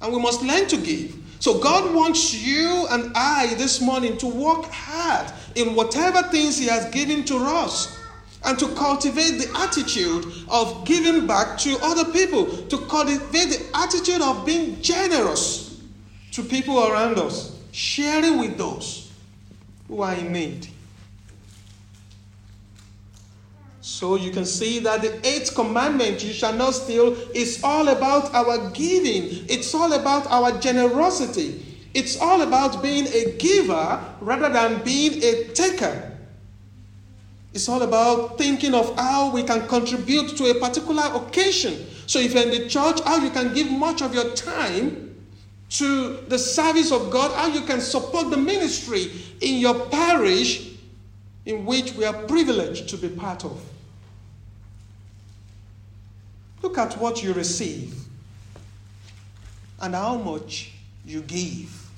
and 0.00 0.12
we 0.12 0.20
must 0.20 0.40
learn 0.40 0.68
to 0.68 0.76
give. 0.76 1.16
So, 1.40 1.58
God 1.58 1.92
wants 1.92 2.32
you 2.32 2.86
and 2.88 3.10
I 3.16 3.52
this 3.54 3.80
morning 3.80 4.16
to 4.18 4.26
work 4.28 4.64
hard 4.66 5.32
in 5.56 5.74
whatever 5.74 6.22
things 6.22 6.56
He 6.56 6.66
has 6.66 6.88
given 6.90 7.24
to 7.24 7.36
us 7.36 7.98
and 8.44 8.56
to 8.60 8.68
cultivate 8.76 9.38
the 9.38 9.50
attitude 9.58 10.24
of 10.48 10.84
giving 10.84 11.26
back 11.26 11.58
to 11.58 11.76
other 11.82 12.04
people, 12.12 12.46
to 12.46 12.78
cultivate 12.86 13.48
the 13.48 13.66
attitude 13.74 14.22
of 14.22 14.46
being 14.46 14.80
generous 14.80 15.80
to 16.30 16.44
people 16.44 16.86
around 16.86 17.18
us, 17.18 17.58
sharing 17.72 18.38
with 18.38 18.56
those 18.56 19.10
who 19.88 20.00
are 20.02 20.14
in 20.14 20.30
need. 20.32 20.68
So 23.96 24.16
you 24.16 24.30
can 24.30 24.44
see 24.44 24.78
that 24.80 25.00
the 25.00 25.26
eighth 25.26 25.54
commandment, 25.54 26.22
you 26.22 26.34
shall 26.34 26.52
not 26.52 26.74
steal, 26.74 27.14
is 27.34 27.64
all 27.64 27.88
about 27.88 28.34
our 28.34 28.68
giving. 28.72 29.46
It's 29.48 29.74
all 29.74 29.90
about 29.94 30.26
our 30.26 30.60
generosity. 30.60 31.64
It's 31.94 32.20
all 32.20 32.42
about 32.42 32.82
being 32.82 33.06
a 33.06 33.32
giver 33.38 34.04
rather 34.20 34.50
than 34.50 34.84
being 34.84 35.22
a 35.24 35.44
taker. 35.54 36.12
It's 37.54 37.70
all 37.70 37.80
about 37.80 38.36
thinking 38.36 38.74
of 38.74 38.94
how 38.98 39.32
we 39.32 39.42
can 39.42 39.66
contribute 39.66 40.36
to 40.36 40.50
a 40.50 40.60
particular 40.60 41.04
occasion. 41.14 41.86
So 42.06 42.18
if 42.18 42.34
you're 42.34 42.42
in 42.42 42.50
the 42.50 42.68
church, 42.68 43.00
how 43.00 43.16
you 43.16 43.30
can 43.30 43.54
give 43.54 43.70
much 43.70 44.02
of 44.02 44.12
your 44.12 44.30
time 44.34 45.16
to 45.70 46.16
the 46.28 46.38
service 46.38 46.92
of 46.92 47.10
God, 47.10 47.32
how 47.32 47.46
you 47.46 47.62
can 47.62 47.80
support 47.80 48.28
the 48.28 48.36
ministry 48.36 49.10
in 49.40 49.54
your 49.54 49.86
parish 49.86 50.72
in 51.46 51.64
which 51.64 51.94
we 51.94 52.04
are 52.04 52.24
privileged 52.24 52.90
to 52.90 52.98
be 52.98 53.08
part 53.08 53.42
of. 53.46 53.58
Look 56.66 56.78
at 56.78 56.98
what 56.98 57.22
you 57.22 57.32
receive 57.32 57.94
and 59.80 59.94
how 59.94 60.16
much 60.16 60.72
you 61.04 61.20
give. 61.20 61.88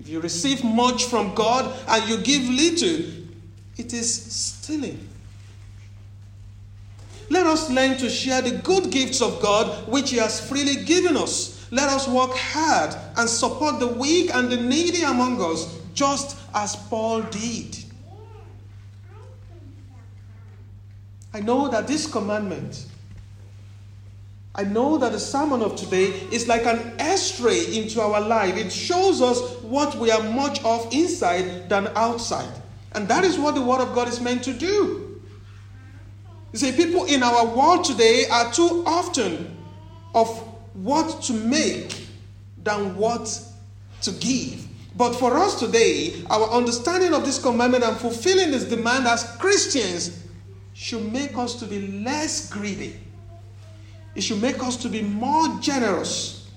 If 0.00 0.08
you 0.08 0.18
receive 0.18 0.64
much 0.64 1.04
from 1.04 1.34
God 1.34 1.70
and 1.86 2.08
you 2.08 2.16
give 2.16 2.48
little, 2.48 3.04
it 3.76 3.92
is 3.92 4.32
stealing. 4.32 5.06
Let 7.28 7.46
us 7.46 7.68
learn 7.68 7.98
to 7.98 8.08
share 8.08 8.40
the 8.40 8.52
good 8.52 8.90
gifts 8.90 9.20
of 9.20 9.42
God 9.42 9.86
which 9.86 10.08
He 10.08 10.16
has 10.16 10.40
freely 10.48 10.86
given 10.86 11.18
us. 11.18 11.66
Let 11.70 11.90
us 11.90 12.08
work 12.08 12.30
hard 12.32 12.96
and 13.18 13.28
support 13.28 13.78
the 13.78 13.88
weak 13.88 14.34
and 14.34 14.50
the 14.50 14.56
needy 14.56 15.02
among 15.02 15.38
us, 15.42 15.78
just 15.92 16.38
as 16.54 16.76
Paul 16.76 17.20
did. 17.24 17.81
I 21.34 21.40
know 21.40 21.68
that 21.68 21.86
this 21.86 22.10
commandment, 22.10 22.86
I 24.54 24.64
know 24.64 24.98
that 24.98 25.12
the 25.12 25.20
sermon 25.20 25.62
of 25.62 25.76
today 25.76 26.06
is 26.30 26.46
like 26.46 26.66
an 26.66 26.94
x-ray 26.98 27.74
into 27.76 28.02
our 28.02 28.20
life. 28.20 28.56
It 28.56 28.70
shows 28.70 29.22
us 29.22 29.40
what 29.62 29.94
we 29.96 30.10
are 30.10 30.22
much 30.22 30.62
of 30.62 30.92
inside 30.92 31.70
than 31.70 31.88
outside. 31.96 32.52
And 32.92 33.08
that 33.08 33.24
is 33.24 33.38
what 33.38 33.54
the 33.54 33.62
Word 33.62 33.80
of 33.80 33.94
God 33.94 34.08
is 34.08 34.20
meant 34.20 34.42
to 34.44 34.52
do. 34.52 35.22
You 36.52 36.58
see, 36.58 36.72
people 36.72 37.06
in 37.06 37.22
our 37.22 37.46
world 37.56 37.84
today 37.84 38.26
are 38.30 38.52
too 38.52 38.84
often 38.86 39.56
of 40.14 40.28
what 40.74 41.22
to 41.22 41.32
make 41.32 42.06
than 42.62 42.94
what 42.96 43.42
to 44.02 44.10
give. 44.12 44.66
But 44.94 45.14
for 45.14 45.38
us 45.38 45.58
today, 45.58 46.22
our 46.28 46.50
understanding 46.50 47.14
of 47.14 47.24
this 47.24 47.40
commandment 47.40 47.84
and 47.84 47.96
fulfilling 47.96 48.50
this 48.50 48.64
demand 48.64 49.06
as 49.06 49.24
Christians 49.36 50.21
should 50.82 51.12
make 51.12 51.38
us 51.38 51.54
to 51.54 51.64
be 51.64 52.02
less 52.02 52.50
greedy. 52.50 52.98
It 54.16 54.22
should 54.22 54.42
make 54.42 54.60
us 54.64 54.76
to 54.78 54.88
be 54.88 55.00
more 55.00 55.60
generous. 55.60 56.50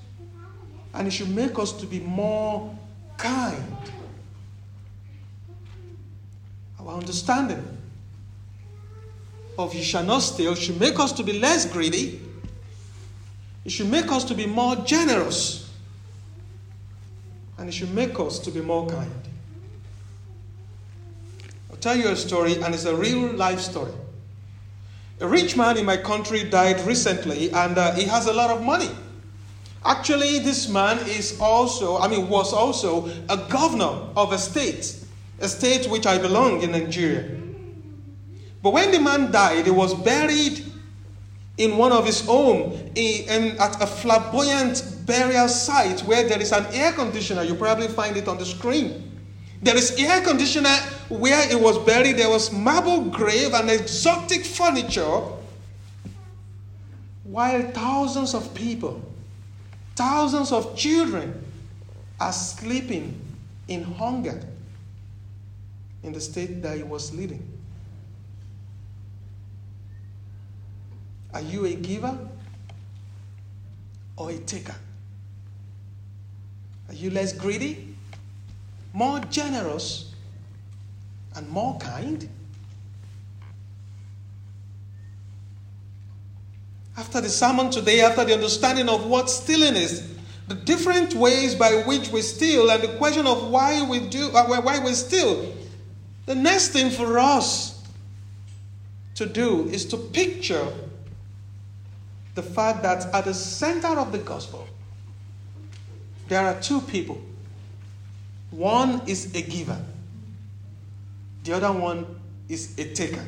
And 0.96 1.08
it 1.08 1.12
should 1.12 1.30
make 1.30 1.60
us 1.60 1.72
to 1.74 1.86
be 1.86 2.00
more 2.00 2.76
kind. 3.18 3.78
Our 6.80 6.96
understanding 6.96 7.64
of 9.60 9.76
you 9.76 9.84
shall 9.84 10.04
not 10.04 10.24
steal 10.24 10.56
should 10.56 10.80
make 10.80 11.00
us 11.00 11.12
to 11.14 11.24
be 11.24 11.38
less 11.38 11.72
greedy. 11.72 12.20
It 13.64 13.72
should 13.72 13.92
make 13.92 14.12
us 14.12 14.24
to 14.24 14.34
be 14.34 14.48
more 14.48 14.76
generous. 14.78 15.72
And 17.60 17.70
it 17.70 17.74
should 17.74 17.94
make 17.94 18.20
us 18.20 18.40
to 18.40 18.50
be 18.50 18.62
more 18.62 18.88
kind. 18.90 19.12
I'll 21.70 21.78
tell 21.78 21.96
you 21.96 22.08
a 22.08 22.16
story, 22.16 22.56
and 22.64 22.74
it's 22.74 22.86
a 22.86 22.96
real 22.96 23.32
life 23.34 23.60
story. 23.60 23.92
A 25.22 25.28
rich 25.28 25.56
man 25.56 25.78
in 25.78 25.86
my 25.86 25.96
country 25.96 26.44
died 26.44 26.80
recently, 26.82 27.50
and 27.52 27.78
uh, 27.78 27.94
he 27.94 28.04
has 28.04 28.28
a 28.28 28.34
lot 28.34 28.50
of 28.50 28.62
money. 28.62 28.90
Actually, 29.86 30.40
this 30.40 30.68
man 30.68 30.98
is 31.08 31.40
also, 31.40 31.98
I 31.98 32.08
mean, 32.08 32.28
was 32.28 32.52
also 32.52 33.08
a 33.30 33.38
governor 33.50 34.10
of 34.18 34.34
a 34.34 34.38
state, 34.38 34.98
a 35.40 35.48
state 35.48 35.90
which 35.90 36.06
I 36.06 36.18
belong 36.18 36.64
in 36.64 36.72
Nigeria. 36.72 37.30
But 38.62 38.72
when 38.72 38.92
the 38.92 39.00
man 39.00 39.32
died, 39.32 39.66
he 39.66 39.72
was 39.72 39.94
buried 39.94 40.66
in 41.58 41.78
one 41.78 41.92
of 41.94 42.06
his 42.06 42.26
home 42.26 42.74
in, 42.96 43.58
at 43.60 43.82
a 43.82 43.88
flamboyant 43.88 44.84
burial 45.06 45.48
site 45.48 46.02
where 46.02 46.28
there 46.28 46.42
is 46.42 46.52
an 46.52 46.66
air 46.74 46.92
conditioner. 46.92 47.44
You 47.44 47.56
probably 47.56 47.88
find 47.88 48.18
it 48.18 48.28
on 48.28 48.38
the 48.38 48.46
screen. 48.46 49.15
There 49.62 49.76
is 49.76 49.92
air 49.98 50.22
conditioner 50.22 50.76
where 51.10 51.50
it 51.50 51.60
was 51.60 51.78
buried. 51.80 52.18
There 52.18 52.30
was 52.30 52.52
marble 52.52 53.06
grave 53.06 53.54
and 53.54 53.70
exotic 53.70 54.46
furniture. 54.46 55.22
While 57.24 57.64
thousands 57.72 58.34
of 58.34 58.54
people, 58.54 59.02
thousands 59.96 60.52
of 60.52 60.76
children 60.78 61.44
are 62.20 62.34
sleeping 62.34 63.20
in 63.68 63.84
hunger 63.84 64.42
in 66.04 66.14
the 66.14 66.22
state 66.22 66.62
that 66.62 66.78
he 66.78 66.84
was 66.84 67.14
leading. 67.14 67.46
Are 71.34 71.42
you 71.42 71.66
a 71.66 71.74
giver 71.74 72.18
or 74.16 74.30
a 74.30 74.38
taker? 74.38 74.76
Are 76.88 76.94
you 76.94 77.10
less 77.10 77.34
greedy, 77.34 77.85
more 78.96 79.20
generous, 79.30 80.14
and 81.36 81.48
more 81.50 81.78
kind? 81.80 82.30
After 86.98 87.20
the 87.20 87.28
sermon 87.28 87.70
today, 87.70 88.00
after 88.00 88.24
the 88.24 88.34
understanding 88.34 88.88
of 88.88 89.06
what 89.06 89.30
stealing 89.30 89.76
is, 89.76 90.14
the 90.48 90.56
different 90.56 91.14
ways 91.14 91.56
by 91.56 91.84
which 91.86 92.10
we 92.10 92.22
steal, 92.22 92.70
and 92.70 92.82
the 92.82 92.96
question 92.98 93.28
of 93.28 93.50
why 93.50 93.86
we 93.86 94.00
do, 94.00 94.30
uh, 94.34 94.62
why 94.62 94.80
we 94.80 94.94
steal, 94.94 95.54
the 96.26 96.36
next 96.36 96.70
thing 96.70 96.90
for 96.90 97.20
us 97.20 97.84
to 99.16 99.26
do 99.26 99.68
is 99.68 99.84
to 99.88 99.98
picture 99.98 100.66
the 102.36 102.44
fact 102.44 102.82
that 102.84 103.14
at 103.14 103.26
the 103.26 103.34
center 103.34 104.00
of 104.00 104.14
the 104.14 104.20
gospel, 104.20 104.66
there 106.30 106.46
are 106.46 106.60
two 106.62 106.80
people. 106.80 107.22
One 108.56 109.02
is 109.06 109.36
a 109.36 109.42
giver, 109.42 109.78
the 111.44 111.54
other 111.54 111.74
one 111.74 112.06
is 112.48 112.74
a 112.78 112.94
taker. 112.94 113.26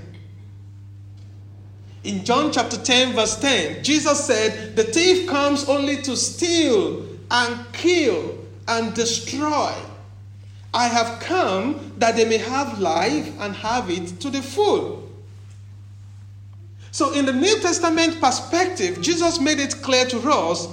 In 2.06 2.24
John 2.24 2.54
chapter 2.54 2.78
10, 2.78 3.14
verse 3.14 3.36
10, 3.42 3.84
Jesus 3.84 4.26
said, 4.26 4.78
The 4.78 4.86
thief 4.86 5.28
comes 5.28 5.68
only 5.68 6.02
to 6.04 6.16
steal 6.16 7.06
and 7.30 7.74
kill 7.74 8.38
and 8.70 8.94
destroy. 8.94 9.74
I 10.74 10.88
have 10.88 11.20
come 11.20 11.92
that 11.98 12.16
they 12.16 12.24
may 12.24 12.38
have 12.38 12.80
life 12.80 13.30
and 13.42 13.54
have 13.56 13.90
it 13.90 14.22
to 14.22 14.30
the 14.30 14.42
full. 14.42 15.10
So, 16.92 17.12
in 17.12 17.26
the 17.26 17.34
New 17.34 17.60
Testament 17.60 18.22
perspective, 18.22 19.02
Jesus 19.02 19.42
made 19.42 19.60
it 19.60 19.82
clear 19.82 20.06
to 20.06 20.20
us 20.30 20.70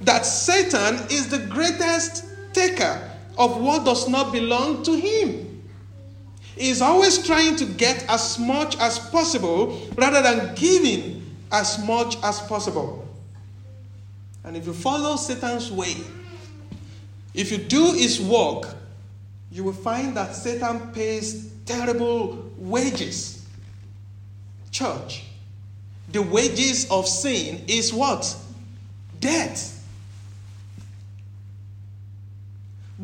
that 0.00 0.24
Satan 0.24 0.94
is 1.10 1.28
the 1.28 1.40
greatest 1.40 2.24
taker 2.54 3.10
of 3.36 3.60
what 3.60 3.84
does 3.84 4.08
not 4.08 4.32
belong 4.32 4.82
to 4.84 4.94
him. 4.94 5.62
He 6.56 6.70
is 6.70 6.80
always 6.80 7.26
trying 7.26 7.56
to 7.56 7.64
get 7.64 8.04
as 8.08 8.38
much 8.38 8.78
as 8.78 8.98
possible 8.98 9.80
rather 9.96 10.22
than 10.22 10.54
giving 10.54 11.36
as 11.50 11.84
much 11.84 12.16
as 12.22 12.40
possible. 12.40 13.06
And 14.44 14.56
if 14.56 14.66
you 14.66 14.72
follow 14.72 15.16
Satan's 15.16 15.72
way, 15.72 15.96
if 17.32 17.50
you 17.50 17.58
do 17.58 17.92
his 17.92 18.20
work, 18.20 18.74
you 19.50 19.64
will 19.64 19.72
find 19.72 20.16
that 20.16 20.34
Satan 20.34 20.92
pays 20.92 21.50
terrible 21.64 22.50
wages. 22.56 23.46
Church, 24.70 25.24
the 26.10 26.22
wages 26.22 26.90
of 26.90 27.08
sin 27.08 27.64
is 27.66 27.92
what? 27.92 28.36
Death. 29.20 29.83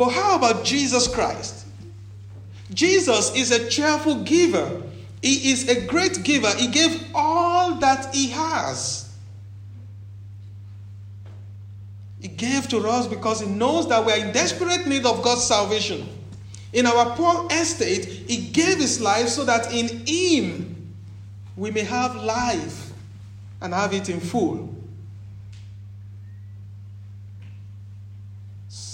But 0.01 0.13
how 0.13 0.37
about 0.37 0.65
Jesus 0.65 1.07
Christ? 1.07 1.67
Jesus 2.73 3.35
is 3.35 3.51
a 3.51 3.69
cheerful 3.69 4.23
giver. 4.23 4.81
He 5.21 5.51
is 5.51 5.69
a 5.69 5.85
great 5.85 6.23
giver. 6.25 6.49
He 6.57 6.69
gave 6.69 7.05
all 7.15 7.75
that 7.81 8.15
he 8.15 8.31
has. 8.31 9.15
He 12.19 12.29
gave 12.29 12.67
to 12.69 12.79
us 12.79 13.09
because 13.09 13.43
he 13.43 13.47
knows 13.47 13.91
that 13.91 14.03
we 14.07 14.13
are 14.13 14.17
in 14.17 14.33
desperate 14.33 14.87
need 14.87 15.05
of 15.05 15.21
God's 15.21 15.45
salvation. 15.45 16.09
In 16.73 16.87
our 16.87 17.15
poor 17.15 17.47
estate, 17.51 18.07
he 18.07 18.39
gave 18.39 18.79
his 18.79 19.03
life 19.03 19.29
so 19.29 19.45
that 19.45 19.71
in 19.71 20.07
him 20.07 20.95
we 21.59 21.71
may 21.71 21.85
have 21.85 22.17
life 22.17 22.91
and 23.61 23.75
have 23.75 23.93
it 23.93 24.09
in 24.09 24.19
full. 24.19 24.80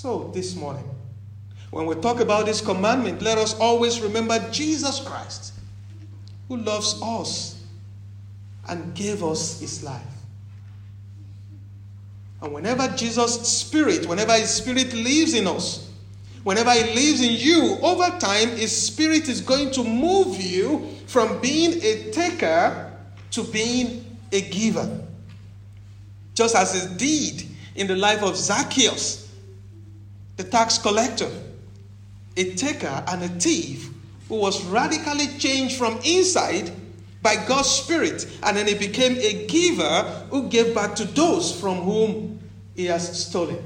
So, 0.06 0.30
this 0.32 0.54
morning, 0.54 0.88
when 1.72 1.84
we 1.84 1.96
talk 1.96 2.20
about 2.20 2.46
this 2.46 2.60
commandment, 2.60 3.22
let 3.22 3.38
us 3.38 3.58
always 3.58 4.00
remember 4.00 4.38
Jesus 4.52 5.00
Christ, 5.00 5.52
who 6.46 6.58
loves 6.58 7.02
us 7.02 7.60
and 8.68 8.94
gave 8.94 9.24
us 9.24 9.58
his 9.58 9.82
life. 9.82 10.00
And 12.40 12.52
whenever 12.52 12.86
Jesus' 12.94 13.48
spirit, 13.48 14.06
whenever 14.06 14.34
his 14.34 14.54
spirit 14.54 14.94
lives 14.94 15.34
in 15.34 15.48
us, 15.48 15.90
whenever 16.44 16.70
he 16.70 16.84
lives 16.94 17.20
in 17.20 17.32
you, 17.32 17.76
over 17.82 18.08
time, 18.20 18.50
his 18.50 18.70
spirit 18.86 19.28
is 19.28 19.40
going 19.40 19.72
to 19.72 19.82
move 19.82 20.40
you 20.40 20.86
from 21.08 21.40
being 21.40 21.82
a 21.82 22.12
taker 22.12 22.92
to 23.32 23.42
being 23.42 24.16
a 24.30 24.40
giver. 24.40 25.00
Just 26.34 26.54
as 26.54 26.92
it 26.92 26.96
did 26.96 27.44
in 27.74 27.88
the 27.88 27.96
life 27.96 28.22
of 28.22 28.36
Zacchaeus, 28.36 29.25
the 30.36 30.44
tax 30.44 30.78
collector, 30.78 31.30
a 32.36 32.54
taker 32.54 33.04
and 33.08 33.22
a 33.22 33.28
thief 33.28 33.90
who 34.28 34.36
was 34.36 34.64
radically 34.66 35.28
changed 35.38 35.76
from 35.76 35.98
inside 36.04 36.70
by 37.22 37.36
God's 37.46 37.68
Spirit, 37.68 38.26
and 38.42 38.56
then 38.56 38.66
he 38.66 38.74
became 38.74 39.16
a 39.18 39.46
giver 39.46 40.02
who 40.30 40.48
gave 40.48 40.74
back 40.74 40.94
to 40.96 41.04
those 41.04 41.58
from 41.58 41.76
whom 41.76 42.38
he 42.74 42.86
has 42.86 43.26
stolen. 43.26 43.58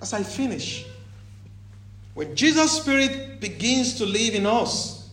As 0.00 0.14
I 0.14 0.22
finish, 0.22 0.86
when 2.14 2.34
Jesus' 2.34 2.72
Spirit 2.72 3.40
begins 3.40 3.94
to 3.98 4.06
live 4.06 4.34
in 4.34 4.46
us, 4.46 5.08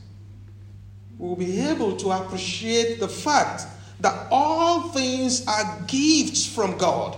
we 1.19 1.27
will 1.27 1.35
be 1.35 1.59
able 1.61 1.97
to 1.97 2.11
appreciate 2.11 2.99
the 2.99 3.07
fact 3.07 3.63
that 3.99 4.27
all 4.31 4.89
things 4.89 5.45
are 5.47 5.81
gifts 5.87 6.45
from 6.45 6.77
God 6.77 7.17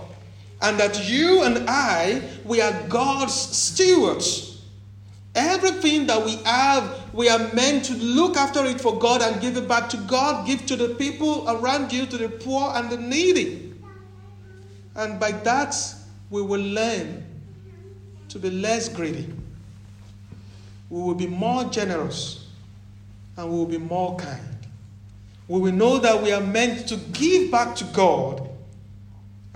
and 0.62 0.78
that 0.78 1.08
you 1.08 1.42
and 1.42 1.68
I, 1.68 2.22
we 2.44 2.60
are 2.60 2.72
God's 2.88 3.34
stewards. 3.34 4.62
Everything 5.34 6.06
that 6.06 6.24
we 6.24 6.36
have, 6.44 7.14
we 7.14 7.28
are 7.28 7.52
meant 7.54 7.84
to 7.86 7.94
look 7.94 8.36
after 8.36 8.64
it 8.66 8.80
for 8.80 8.98
God 8.98 9.22
and 9.22 9.40
give 9.40 9.56
it 9.56 9.68
back 9.68 9.88
to 9.90 9.96
God, 9.96 10.46
give 10.46 10.66
to 10.66 10.76
the 10.76 10.94
people 10.96 11.48
around 11.48 11.92
you, 11.92 12.04
to 12.06 12.18
the 12.18 12.28
poor 12.28 12.72
and 12.74 12.90
the 12.90 12.96
needy. 12.96 13.72
And 14.96 15.20
by 15.20 15.32
that, 15.32 15.74
we 16.30 16.42
will 16.42 16.60
learn 16.60 17.24
to 18.28 18.38
be 18.38 18.50
less 18.50 18.88
greedy. 18.88 19.28
We 20.90 21.00
will 21.00 21.14
be 21.14 21.28
more 21.28 21.64
generous 21.64 22.48
and 23.36 23.50
we 23.50 23.56
will 23.56 23.66
be 23.66 23.78
more 23.78 24.16
kind. 24.16 24.58
We 25.48 25.60
will 25.60 25.72
know 25.72 25.98
that 25.98 26.22
we 26.22 26.32
are 26.32 26.40
meant 26.40 26.88
to 26.88 26.96
give 26.96 27.50
back 27.50 27.76
to 27.76 27.84
God 27.84 28.49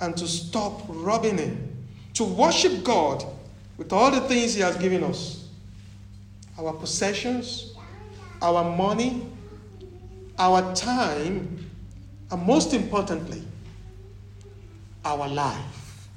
and 0.01 0.17
to 0.17 0.27
stop 0.27 0.83
robbing 0.89 1.39
Him, 1.39 1.87
to 2.15 2.25
worship 2.25 2.85
God 2.85 3.25
with 3.77 3.93
all 3.93 4.11
the 4.11 4.21
things 4.23 4.55
He 4.55 4.61
has 4.61 4.77
given 4.77 5.05
us 5.05 5.49
our 6.59 6.73
possessions, 6.73 7.75
our 8.41 8.65
money, 8.77 9.27
our 10.39 10.75
time, 10.75 11.71
and 12.31 12.43
most 12.47 12.73
importantly, 12.75 13.43
our 15.05 15.29
life. 15.29 16.09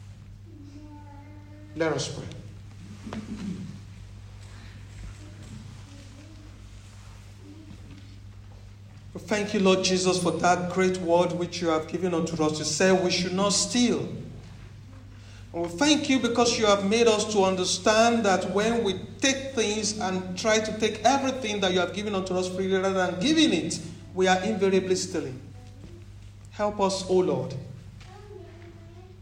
Let 1.76 1.94
us 1.94 2.08
pray. 2.08 3.20
Thank 9.20 9.54
you, 9.54 9.60
Lord 9.60 9.84
Jesus, 9.84 10.22
for 10.22 10.32
that 10.32 10.72
great 10.72 10.98
word 10.98 11.32
which 11.32 11.62
you 11.62 11.70
have 11.70 11.88
given 11.88 12.14
unto 12.14 12.42
us. 12.44 12.58
to 12.58 12.66
say 12.66 12.92
we 12.92 13.10
should 13.10 13.34
not 13.34 13.54
steal. 13.54 14.08
And 15.54 15.64
we 15.64 15.70
thank 15.70 16.10
you 16.10 16.20
because 16.20 16.60
you 16.60 16.66
have 16.66 16.90
made 16.90 17.08
us 17.08 17.32
to 17.34 17.44
understand 17.44 18.26
that 18.26 18.52
when 18.52 18.84
we 18.84 19.00
take 19.20 19.56
things 19.56 20.00
and 20.00 20.38
try 20.38 20.60
to 20.60 20.80
take 20.80 21.02
everything 21.04 21.62
that 21.62 21.74
you 21.74 21.80
have 21.80 21.94
given 21.94 22.14
unto 22.16 22.36
us 22.36 22.48
freely 22.48 22.78
rather 22.78 22.94
than 22.94 23.20
giving 23.20 23.54
it, 23.54 23.80
we 24.14 24.28
are 24.28 24.40
invariably 24.44 24.96
stealing. 24.96 25.40
Help 26.52 26.80
us, 26.80 27.08
O 27.10 27.14
Lord, 27.18 27.56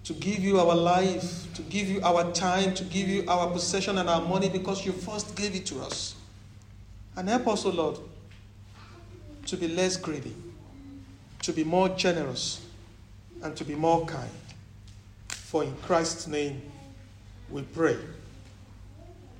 to 0.04 0.14
give 0.14 0.40
you 0.40 0.60
our 0.60 0.76
life, 0.76 1.54
to 1.54 1.62
give 1.64 1.88
you 1.90 2.02
our 2.02 2.32
time, 2.32 2.74
to 2.74 2.84
give 2.86 3.08
you 3.08 3.24
our 3.28 3.52
possession 3.52 3.98
and 3.98 4.10
our 4.10 4.22
money 4.22 4.50
because 4.50 4.86
you 4.86 4.94
first 4.94 5.36
gave 5.36 5.56
it 5.56 5.66
to 5.68 5.80
us. 5.82 6.16
And 7.16 7.30
help 7.30 7.48
us, 7.48 7.66
O 7.66 7.70
Lord, 7.70 8.00
to 9.46 9.58
be 9.58 9.68
less 9.68 9.98
greedy, 9.98 10.36
to 11.44 11.54
be 11.54 11.64
more 11.64 11.90
generous, 11.90 12.66
and 13.44 13.56
to 13.56 13.64
be 13.64 13.76
more 13.76 14.06
kind. 14.06 14.30
For 15.30 15.64
in 15.64 15.76
Christ's 15.78 16.28
name 16.28 16.62
we 17.50 17.62
pray. 17.62 17.98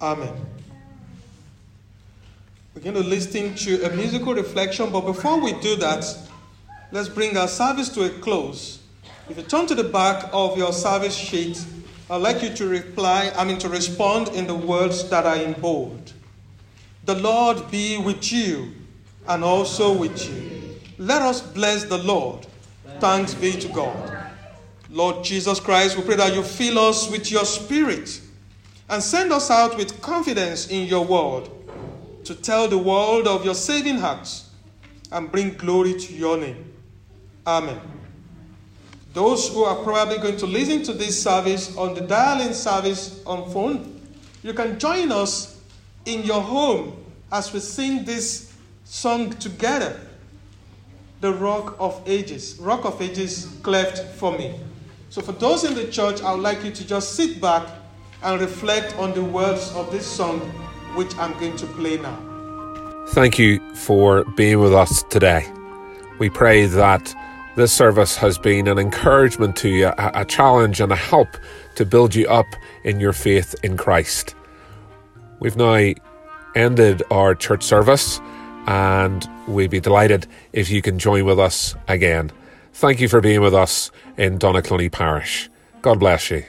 Amen. 0.02 0.34
We're 2.74 2.82
going 2.82 2.96
to 2.96 3.04
listen 3.04 3.56
to 3.56 3.86
a 3.86 3.96
musical 3.96 4.34
reflection, 4.34 4.92
but 4.92 5.02
before 5.02 5.40
we 5.40 5.54
do 5.62 5.76
that, 5.78 6.06
let's 6.92 7.10
bring 7.10 7.38
our 7.38 7.48
service 7.48 7.90
to 7.90 8.04
a 8.04 8.10
close. 8.10 8.80
If 9.30 9.38
you 9.38 9.44
turn 9.44 9.66
to 9.68 9.76
the 9.76 9.86
back 9.86 10.30
of 10.34 10.58
your 10.58 10.74
service 10.74 11.16
sheet, 11.16 11.64
I'd 12.10 12.18
like 12.18 12.44
you 12.44 12.54
to 12.54 12.68
reply, 12.68 13.32
I 13.36 13.46
mean, 13.46 13.58
to 13.60 13.70
respond 13.70 14.28
in 14.30 14.46
the 14.46 14.54
words 14.54 15.10
that 15.10 15.26
are 15.26 15.38
in 15.38 15.54
bold. 15.54 16.14
The 17.06 17.16
Lord 17.16 17.72
be 17.72 17.98
with 17.98 18.32
you 18.32 18.74
and 19.28 19.44
also 19.44 19.94
with 19.94 20.30
you. 20.30 20.80
Let 20.98 21.22
us 21.22 21.42
bless 21.42 21.84
the 21.86 21.98
Lord. 21.98 22.46
Thanks 23.00 23.34
be 23.34 23.52
to 23.54 23.68
God. 23.70 24.16
Lord 24.90 25.24
Jesus 25.24 25.60
Christ, 25.60 25.98
we 25.98 26.04
pray 26.04 26.16
that 26.16 26.34
you 26.34 26.44
fill 26.44 26.80
us 26.80 27.10
with 27.10 27.32
your 27.32 27.46
spirit 27.46 28.22
and 28.90 29.02
send 29.02 29.32
us 29.34 29.50
out 29.50 29.76
with 29.78 30.02
confidence 30.02 30.68
in 30.68 30.88
your 30.88 31.04
word 31.04 31.50
to 32.24 32.36
tell 32.36 32.68
the 32.68 32.78
world 32.78 33.28
of 33.28 33.44
your 33.44 33.56
saving 33.56 33.98
acts 33.98 34.50
and 35.12 35.32
bring 35.32 35.54
glory 35.56 35.94
to 36.00 36.14
your 36.14 36.38
name. 36.38 36.74
Amen. 37.46 37.80
Those 39.14 39.50
who 39.50 39.64
are 39.64 39.82
probably 39.84 40.18
going 40.18 40.38
to 40.38 40.46
listen 40.46 40.84
to 40.84 40.94
this 40.94 41.22
service 41.22 41.76
on 41.78 41.94
the 41.94 42.02
dial 42.02 42.42
in 42.42 42.54
service 42.54 43.24
on 43.26 43.50
phone, 43.52 44.02
you 44.44 44.54
can 44.54 44.78
join 44.78 45.12
us 45.12 45.62
in 46.06 46.24
your 46.24 46.42
home 46.42 47.04
as 47.32 47.52
we 47.54 47.60
sing 47.60 48.04
this 48.04 48.54
song 48.86 49.32
together 49.32 50.00
The 51.20 51.34
Rock 51.34 51.76
of 51.80 52.02
Ages. 52.06 52.58
Rock 52.60 52.86
of 52.86 53.02
Ages 53.02 53.58
cleft 53.64 54.16
for 54.16 54.38
me. 54.38 54.60
So, 55.10 55.22
for 55.22 55.32
those 55.32 55.64
in 55.64 55.74
the 55.74 55.88
church, 55.88 56.22
I 56.22 56.34
would 56.34 56.44
like 56.44 56.64
you 56.64 56.72
to 56.72 56.88
just 56.88 57.16
sit 57.16 57.42
back 57.42 57.68
and 58.24 58.40
reflect 58.40 58.96
on 58.98 59.14
the 59.14 59.24
words 59.24 59.72
of 59.74 59.92
this 59.92 60.06
song, 60.06 60.40
which 60.96 61.16
I'm 61.18 61.34
going 61.40 61.56
to 61.58 61.66
play 61.68 61.98
now. 61.98 63.06
Thank 63.10 63.40
you 63.40 63.60
for 63.76 64.24
being 64.36 64.60
with 64.60 64.74
us 64.74 65.04
today. 65.10 65.52
We 66.20 66.30
pray 66.30 66.66
that 66.66 67.14
this 67.56 67.72
service 67.72 68.18
has 68.18 68.38
been 68.38 68.68
an 68.68 68.78
encouragement 68.78 69.56
to 69.58 69.70
you, 69.70 69.92
a 69.98 70.26
challenge, 70.26 70.80
and 70.80 70.92
a 70.92 70.96
help 70.96 71.30
to 71.76 71.86
build 71.86 72.14
you 72.14 72.28
up 72.28 72.48
in 72.84 73.00
your 73.00 73.14
faith 73.14 73.56
in 73.64 73.78
Christ. 73.78 74.36
We've 75.40 75.56
now 75.56 75.94
ended 76.56 77.04
our 77.12 77.36
church 77.36 77.64
service 77.64 78.20
and 78.68 79.28
we'd 79.48 79.70
be 79.70 79.80
delighted 79.80 80.28
if 80.54 80.70
you 80.70 80.82
can 80.82 81.00
join 81.00 81.26
with 81.26 81.40
us 81.40 81.76
again. 81.88 82.32
Thank 82.74 83.00
you 83.00 83.08
for 83.08 83.22
being 83.22 83.42
with 83.42 83.54
us 83.54 83.92
in 84.18 84.38
Donaghcloney 84.38 84.92
Parish. 84.92 85.50
God 85.82 86.00
bless 86.00 86.32
you. 86.32 86.44